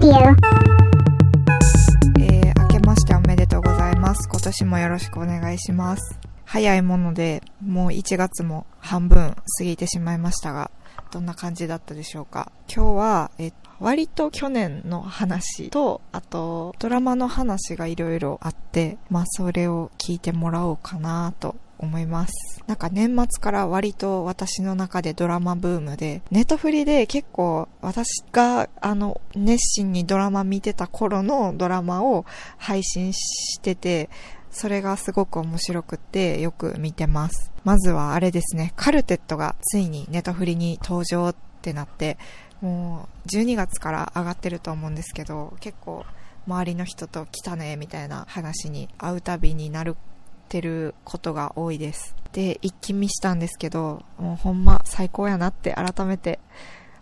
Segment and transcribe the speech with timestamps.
[0.00, 0.36] Radio.
[2.20, 4.28] えー、明けましておめでとうございます。
[4.28, 6.20] 今年もよろしくお願いします。
[6.44, 10.70] 早いもので、もう1月も半分過ぎてしまいましたが、
[11.10, 12.52] どんな感じだったでしょうか？
[12.72, 22.62] 今日は、え割と去年の話と、あと、ドラマの話がいろいろあって、まあ、それを聞いてもらおうかなと思います。
[22.66, 34.10] なんか年末から割と私の中でドラマブームで、ネットフリで結構私があの熱心にドラマ見てた頃のドラマを配信してて、
[34.50, 37.52] それがすごく面白くってよく見てます。
[37.64, 42.18] まずはあれですね、カルテットがついにネトフリに登場ってなって、
[42.60, 46.04] もう12月から上がってると思うんですけど、結構
[46.46, 49.96] 周りの人と来たねみたいな話に会うたびになる
[50.48, 52.16] ってることが多いです。
[52.32, 56.40] で、一気見したんですけど、もうほんま最高やなって改めて。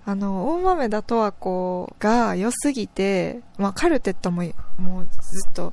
[0.04, 4.42] あの、大豆田十和子が良すぎて、まあカルテットも
[4.78, 5.72] もうずっと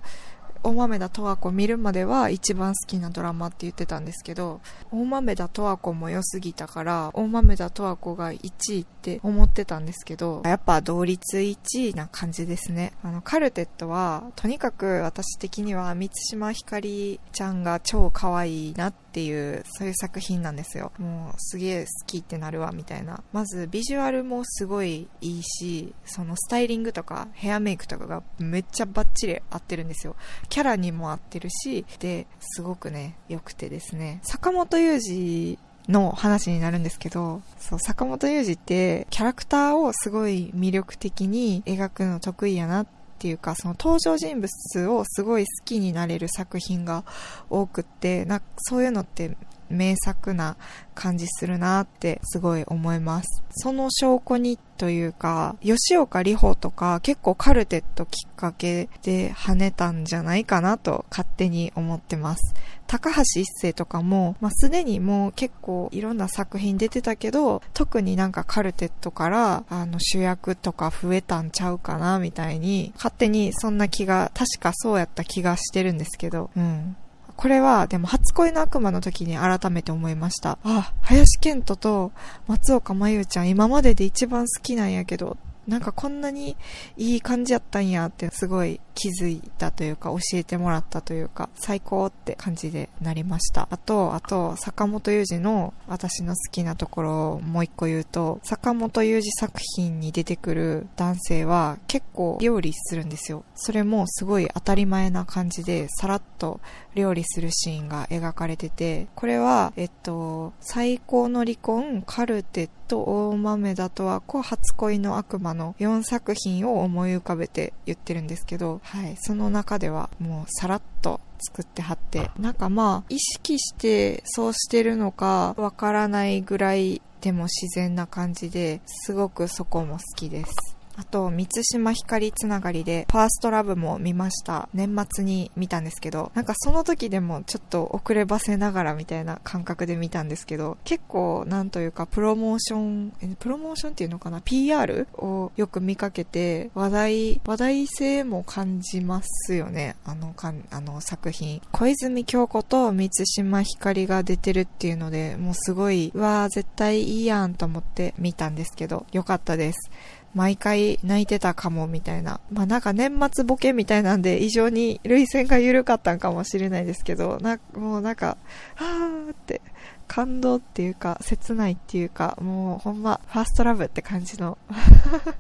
[0.64, 4.62] 大豆田十和子見るまでは一番好きなドラマって言ってたんですけど、
[4.92, 12.94] 大豆田十和子も良すぎたから、大豆田十和子が1位って思ってたんですけど、やっぱ同率1位な感じですね。
[13.04, 20.92] あの、カルテットは、とにかく私的には三島ひかりちゃんが超可愛いなってていう、そういう作品なんですよ。
[20.98, 23.24] もうすげえ好きってなるわ、みたいな。
[23.32, 30.16] まずビジュアルもすごいいいし、そのスタイリングとかヘアメイクとかがめっちゃバッチリ合ってるんですよ。
[30.50, 34.20] キャラにも合ってるし、で、すごくね、良くてですね。
[34.24, 47.06] 坂本雄二の話になるんですけど、そう、坂本雄二って、キャラクターをすごい魅力的に描くの得意やなってていうか、その登場人物をすごい好きになれる作品が
[47.50, 49.38] 多くって、な、そういうのって
[49.70, 50.58] 名作な
[50.94, 53.42] 感じするなってすごい思います。
[53.52, 62.54] その証拠にというか、吉岡里帆とか結構カルテットきっかけで跳ねたんじゃないかなと勝手に思ってます。
[62.88, 76.96] 高橋一生とかも、まあ、すでにもう結構いろんな作品出てたけど、特になんかカルテットからあの主役とか増えたんちゃうかなみたいに、勝手にそんな気が、確かそうやった気がしてるんですけど、うん。
[77.36, 80.60] これは、でも、初恋の悪魔の時に改めて思いました。
[80.64, 82.12] あ、林健人と
[82.48, 86.58] 松岡真優ちゃん今までで一番好きなんやけど、なんかこんなに
[86.98, 93.68] いい感じやったんやってすごい気づいたというか教えてもらったというか最高って感じでなりました。
[93.70, 103.44] あと、あと坂本雄二の私の好きなところをもう一個言うと坂本雄二作品に出てくる男性は結構料理するんですよ。
[103.56, 106.60] それもすごい当たり前な感じでさらっと
[106.96, 130.73] 料理するシーンが描かれててこれは、えっと、最高の離婚、カルテット、大豆田とは子、初恋の悪魔の4作品を思い浮かべて言ってるんですけど、はい、その中ではもうさらっと作ってはって、なんかまあ、意識してそうしてるのかわからないぐらいでも自然な感じで、すごくそこも好きです。
[130.96, 134.70] あと、三島ひかりつながりで、ファーストラブも見ました。
[134.74, 149.96] 年末に見たんですけど、なんかその時でもちょっと遅ればせながらみたいな感覚で見たんですけど、結構なんというかプロモーション、えプロモーションっていうのかな ?PR をよく見かけて、話題、話題性も感じますよね。
[150.06, 151.62] あの、かん、あの作品。
[151.72, 159.92] 小泉京子と三島ひかりが出てるっていうので、もうすごい、うわー絶対いいやんと思って見たんですけど、よかったです。
[160.34, 162.40] 毎回泣いてたかもみたいな。
[162.52, 168.38] まあなんか年末ボケみたいなんで異常に涙腺が緩かったんかもしれないですけど、な、もうなんか、
[168.76, 169.62] はーって
[170.08, 174.58] 感動っていうか切ないっていうか、もうほんまファーストラブって感じの、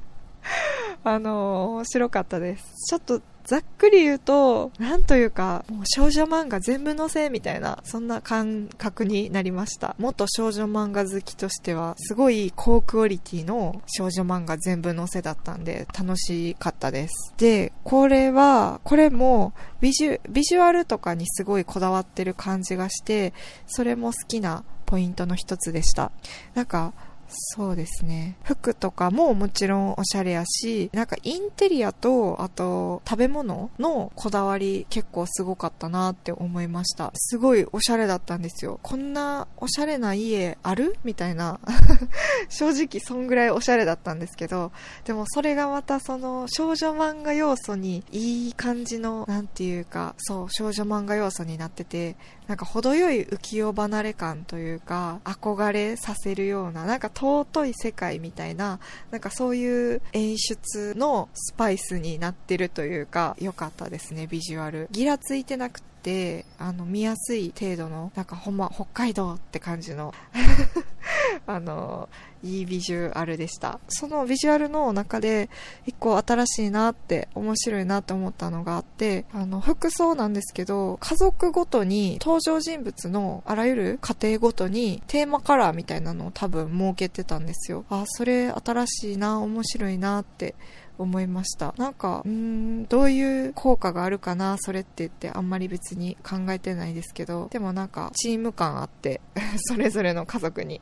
[1.03, 2.73] あの面白かったです。
[2.89, 9.95] ちょっとざっくり言うと、なんというか、もう少女漫画全部載せいみたいな、そんな感覚になりました。
[9.99, 17.33] 元少女漫画好きとしては、すごい高クオリティの少女漫画全部載せだったんで、楽しかったです。
[17.37, 23.33] で、これは、これもビジュ、ビジュアルとかにすごいこだわってる感じがして、
[23.67, 26.11] それも好きなポイントの一つでした。
[26.55, 26.93] なんか、
[27.33, 28.37] そうですね。
[28.43, 37.11] 服とかももちろんおしゃれやし、なんかインテリアと、あと食べ物のこだわり結構すごかったなって思いました。
[37.15, 38.79] すごいおしゃれだったんですよ。
[38.81, 40.95] こんなおしゃれな家ある？
[41.03, 41.59] みたいな。
[42.49, 44.71] 正直そんぐらいおしゃれだったんですけど、
[45.05, 52.15] でもそれがまたその少女漫画要素にいい感じの、なんていうか、そう、少女漫画要素になってて、
[52.47, 58.79] なんか程よい浮世離れ感というか、憧れさせるような、なんか尊い世界みたいな、
[59.11, 64.87] なんかそういう演出のスパイスになってるというか、良かったですね、ビジュアル。
[64.91, 70.13] ギラついてなくて、あの、見やすい程度の、なんかほんま、北海道って感じの
[71.45, 72.07] あの、
[72.41, 73.81] いいビジュアルでした。
[73.89, 75.49] そのビジュアルの中で、
[75.85, 87.83] 一個新しいなって、面白いなって思ったのがあって、あの、服装なんですけど、家族ごとに、登場人物のあらゆる家庭ごとに、テーマカラーみたいなのを多分設けてたんですよ。
[87.89, 90.55] あ、それ新しいな、面白いなって
[90.97, 91.73] 思いました。
[91.77, 99.21] なんか、うーん、どういう効果があるかな、それって言ってあんまり別に考えてないですけど、でもなんか、チーム感あって、
[99.57, 100.81] それぞれの家族に。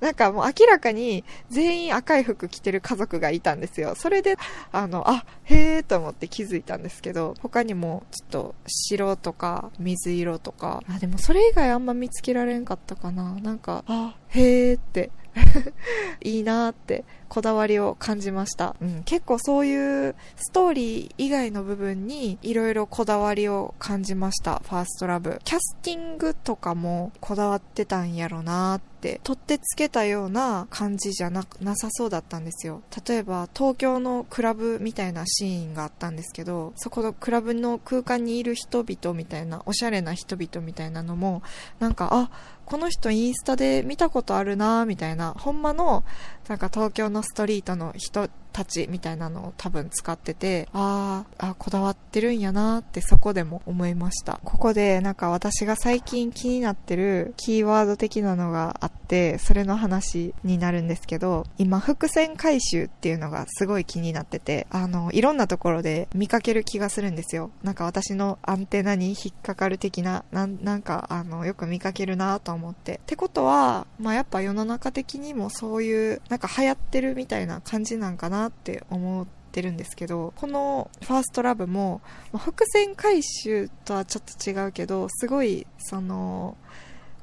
[0.00, 3.94] なんかもう明らかに全員赤い服着てる家族がいたんですよ。
[3.94, 4.36] それで、
[4.72, 13.34] あの、あ、へーと思って気づいたんですけど、他にもちょっと白とか水色とか、あ、でもそれ以外あんま見つけられんかったかな。
[13.34, 15.10] なんか、あ、へーって
[16.22, 18.74] いいなーってこだわりを感じました。
[18.82, 24.60] うん、結構そういうストーリー以外の部分にいろいろこだわりを感じました。
[24.64, 25.40] ファーストラブ。
[25.44, 32.82] キャスティングとかもこだわってたんやろなーって、取ってつけたような感じじゃななさそうだったんですよ。
[33.06, 41.42] 例えば東京のクラブみたいなシーンがあったんですけど、そこのクラブの空間にいる人々みたいな、おしゃれな人々みたいなのも、
[41.78, 42.30] なんか、あ、
[42.66, 46.04] この人インスタで見たことあるなみたいな、ほんまの、
[46.46, 54.40] なんか東京のストリートの人たちみたいなのを多分使ってて、ああ、こだわってるんやなってそこでも思いました。
[54.44, 67.50] ここでなんか私が最近気になってるキーワード的なのがあって、それの話になるんですけど、今伏線回収っていうのがすごい気になってて、あの、いろんなところで見かける気がするんですよ。
[67.62, 72.96] なんか私のアンテナに引っかかる的な、ななんかあの、よく見かけるなと思って。
[72.96, 82.00] ってことは、まあやっぱ世の中的にもそういう、なんか流行ってるみたいな感じなんかなって思ってるんですけど、このファーストラブも、
[82.32, 86.56] まあ、伏線回収とはちょっと違うけど、すごい、その、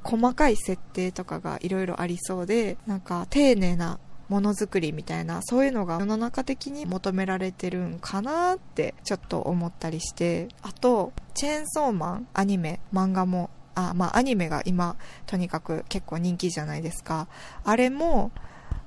[0.03, 14.95] 細かい設定とかがいろいろありそうで、なんか丁寧なものづくりみたいな、そういうのが世の中的に求められてるんかなってちょっと思ったりして、あと、チェーンソーマン、アニメ、漫画も、あ、まあアニメが今、
[15.25, 17.27] とにかく結構人気じゃないですか。
[17.63, 18.31] あれも、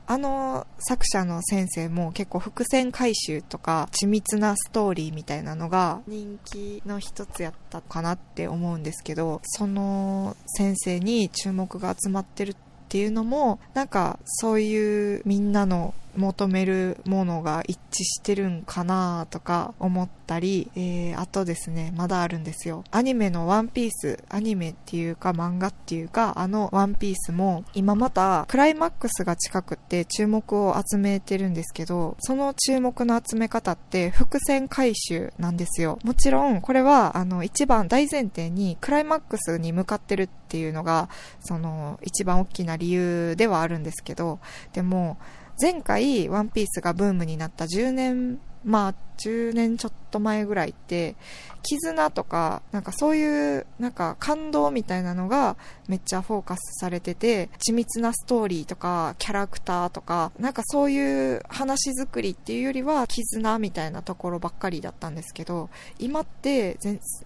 [0.06, 12.56] あの作者の先生も結構伏線回収とか緻密なストーリーみたいなのが人気の一つやったかなって思うんですけど、その先生に注目が集まってるっ
[12.88, 22.84] ていうのも、なんかそういうみんなの求めるものが一致してるんかなとか思ったり、えー、あとですね、まだあるんですよ。
[22.90, 35.98] アニメのワンピース、アニメっていうか漫画っていうか、あのワンピースも今またクライマックスが近くって注目を集めてるんですけど、その注目の集め方って伏線回収なんですよ。
[36.04, 41.08] もちろんこれはあの一番大前提にクライマックスに向かってるっていうのが、
[41.40, 44.40] その一番大きな理由ではあるんですけど、
[44.72, 45.18] でも、
[45.60, 48.94] 前回ワンピースがブームになった10年、まあ
[49.24, 51.16] 10年ちょっと前ぐらいって、
[51.62, 55.56] 絆とか、なんかそういう、なんか感動みたいなのが
[55.88, 66.78] めっちゃフォーカスされてて、緻密なストーリーとか、キャラクターとか、なんかそういう話作りっていうよりは、絆みたいなところばっかりだったんですけど、今って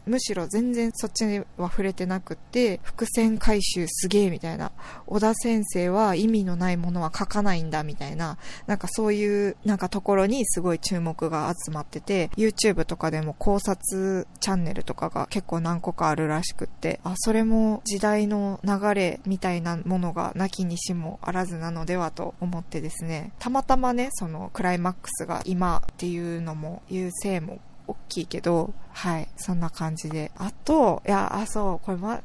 [0.06, 4.72] むしろ全然そっちには触れてなくって、伏線回収すげえみたいな、
[5.06, 30.30] 小田先生は意味のないものは書かないんだみたいな、なんかそういうなんかところにすごい注目が集まってて、YouTube とかでも考察チャンネルとかが結構何個かあるらしくって、あ、それも時代の流れみたいなものがなきにしもあらずなのではと思ってですね、たまたまね、そのクライマックスが今っていうのも、優勢も大きいけど、はい、そんな感じで。
[30.36, 32.22] あと、いや、あ、そう、これま、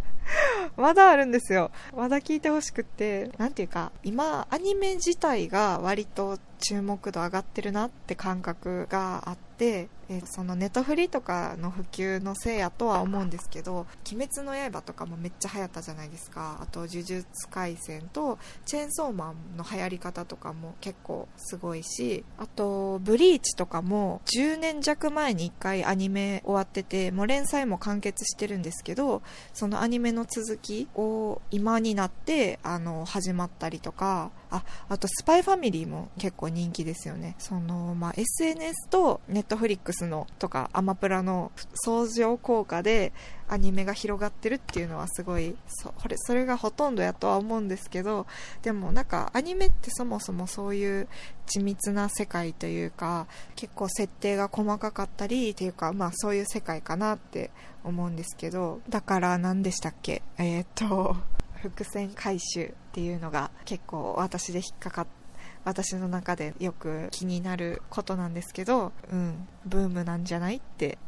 [0.76, 1.70] まだあるんですよ。
[1.96, 16.58] まだ聞いてほしくって、なんていうか、今、アニメ自体が割と注目度上がってるなって感覚があって、えー、そのネトフリとかの普及のせいやとは思うんですけど、鬼滅の刃とかもめっちゃ流行ったじゃないですか。
[16.60, 37.34] あと、呪術廻戦と、チェーンソーマンの流行り方とかも結構すごいし、あと、ブリーチとかも10年弱前に1回アニメ終わってて、もう連載も完結してるんですけど、そのアニメの続きを今になって、あの、始まったりとか、あ、あとスパイファミリーも結構人気ですよね。
[37.38, 41.50] その、まあ、SNS と Netflix のとかアマプラの
[41.84, 43.14] 相乗効果で
[43.48, 48.26] アニメが広がってるっていうのはすごい、それ、それがほとんどやとは思うんですけど、
[48.62, 51.08] でもなんかアニメってそもそもそういう
[51.46, 57.50] 緻密な世界というか、結構設定が細かかったりっていうか、まあそういう世界かなって
[57.84, 60.22] 思うんですけど、だから何でしたっけ？
[60.38, 61.16] えー、っと、
[61.62, 65.22] 伏線回収っていうのが結構私で引っかかって、
[65.64, 70.98] 私の中でよく気になることなんですけど、うん、ブームなんじゃないって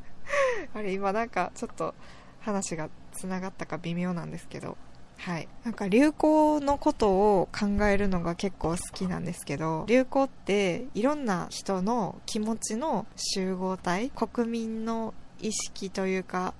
[0.74, 1.94] あれ、今なんかちょっと
[2.40, 4.76] 話が繋がったか微妙なんですけど、
[5.18, 5.48] はい。
[5.64, 16.52] なんか流行のことを考えるのが結構好きなんですけど、流行っていろんな人の気持ちの集合体、国民の意識というか、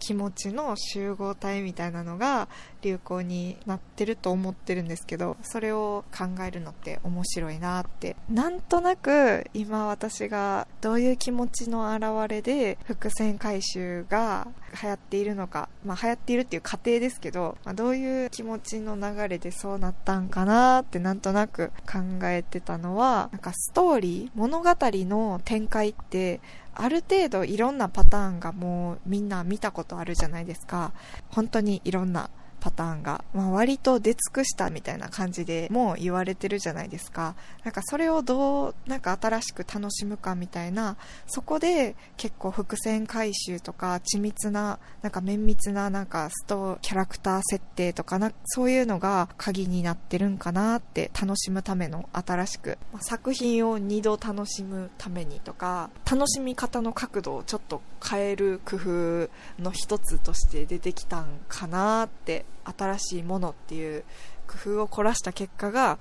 [0.00, 2.48] 気持ちの集合体みたいなのが
[2.82, 8.16] 流行になってると思ってるんですけどそれを考えるのって面白いなって。
[8.28, 14.48] なんとなく今私がどういう気持ちの表れで伏線回収が
[14.82, 26.40] 流行っているのかまあ流行っているっていう過程ですけど、まあ、どういう気持ちの流れでそうなったんかなってなんとなく考えてたのはなんかストーリー物語の展開って
[26.74, 30.92] ある程度いろんなパターンがもうみんな見たことあるじゃないですか。
[31.28, 37.34] 本当にいろんなパターンが、まあ、割と出尽くしたみたいな感じでもう言われてるじゃないですか。
[37.64, 59.30] なんかそれをどうなんか新しく楽しむかみたいな、そこで結構伏線回収とか緻密な、なんか綿密ななんかストキャラクター設定とかな、そういうのが鍵になってるんかなって楽しむための新しく、まあ、作品を2度楽しむためにとか、楽しみ方の角度をちょっと変える工夫
[59.62, 64.04] の一つとして出てきたんかなって新しいものっていう
[64.46, 65.98] 工夫を凝らした結果が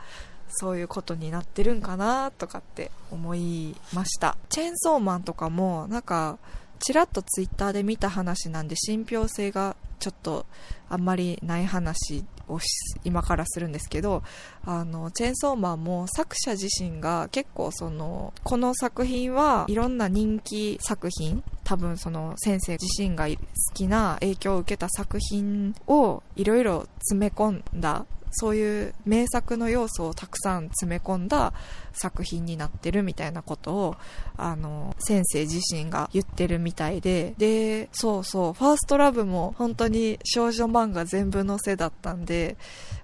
[0.49, 4.35] そういうことになってるんかなとかって思いました。
[4.49, 6.37] チェーンソーマンとかもなんか
[6.79, 10.45] ちらっとツイッターで見た話なんで信憑性がちょっと
[10.89, 12.59] あんまりない話を
[13.03, 14.23] 今からするんですけど
[14.65, 23.35] あのチェーンソーマンも作者自身が結構そのこの作品はいろんな人気作品多分その先生自身が好
[23.75, 31.53] きな影響を受けた作品をいろいろ詰め込んだそういう名作の要素をたくさん詰め込んだ
[31.93, 33.95] 作品になってるみたいなことを、
[34.35, 42.57] あの、先生自身が言ってるみたいで、で、そうそう、ファーストラブも本当に少女漫画全部載せだったんで、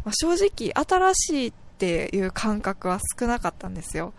[0.03, 4.13] まあ、正直新しいっていう感覚は少なかったんですよ。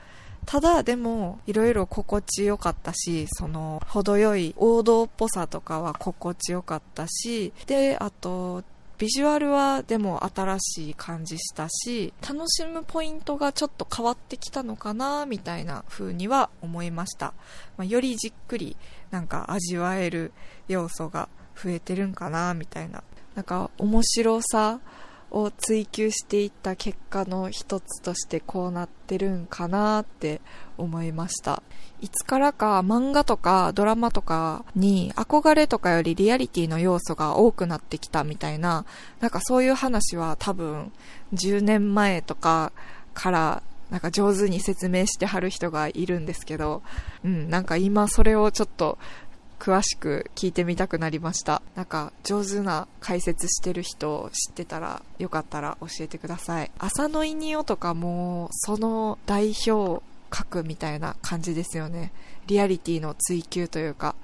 [0.47, 8.63] ただでもいろいろ心地よかったし、その程よい王道っぽさとかは心地よかったし、で、あと
[8.99, 17.35] ビジュアルはでも新しい感じしたし、楽しむポイントがちょっと変わってきたのかな、みたいな風には思いました。
[17.77, 18.77] まあ、よりじっくり
[19.11, 20.33] なんか味わえる
[20.69, 21.29] 要素が
[21.63, 23.03] 増えてるんかな、みたいな。
[23.35, 24.81] なんか面白さ
[25.31, 30.41] を追求していった結果の一つとしてこうなってるんかなって
[30.79, 31.63] 思いました。
[32.01, 38.85] いつからか漫画とかドラマとかに憧れとかよりリアリティの要素が多くなってきたみたいな、
[39.21, 40.93] なんかそういう話は多分
[41.33, 42.73] 10年前とか
[43.15, 46.83] からなんか上手に説明してはる人がいるんですけど、
[47.25, 48.99] うん、なんか今それをちょっと
[49.59, 51.63] 詳しく聞いてみたくなりました。
[51.75, 56.71] なんか上手な解説してる人を知ってたらよかったら教えてください。
[56.79, 62.13] 浅野イニオとかもその代表格みたいな感じですよね。
[62.47, 64.15] リアリティの追求というか。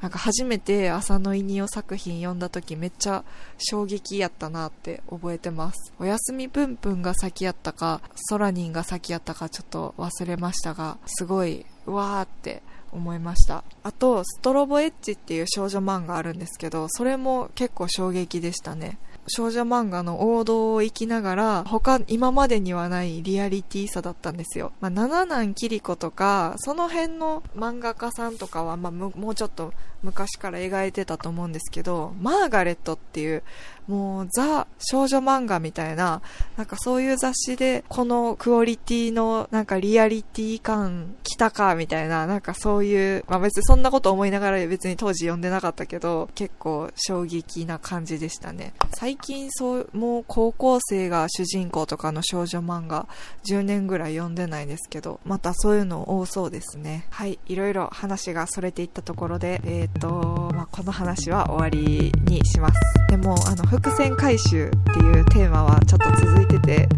[0.00, 3.22] なんか初めて浅野イニオ作品読んだ時めっちゃ
[3.58, 5.92] 衝撃やったなって覚えてます。
[5.98, 13.64] おやすみぷんぷんが先やったか、ソラニンが先やったかちょっと忘れましたが、すごい、うわーって思いました。
[13.82, 18.98] あと、ストロボエッジっていう少女漫画あるんですけど、それも結構衝撃でしたね。
[19.28, 24.72] 少女漫画の王道を生きながら、他、今までにはないリアリティさだったんですよ。
[24.80, 33.42] まあ、七男キリコとか、その辺の漫画家さんとかは、まあ、もうちょっと昔から描いてたと思うんですけど、マーガレットっていう、
[33.90, 36.22] もうザ少女漫画みたいな、
[36.56, 48.74] なんかそういう雑誌で、このクオリティのなんかリアリティ感来たかみたいな、なんかそういう、まあ別にそんなこと思いながら別に当時読んでなかったけど、結構衝撃な感じでしたね。
[48.94, 53.08] 最近そう、もう高校生が主人公とかの少女漫画、
[53.44, 57.06] 10年ぐらい読んでないですけど、またそういうの多そうですね。
[57.10, 62.80] はい、いろいろ話がそれていったところで、えっ、と、まあ、この話は終わりにします。
[63.08, 66.88] でも、あの、伏線回収っていうテーマはちょっと続いてて